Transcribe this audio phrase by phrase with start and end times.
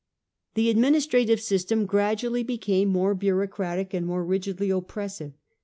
[0.55, 5.33] The administrative system gradually became more bureaucratic and more rigidly oppressive.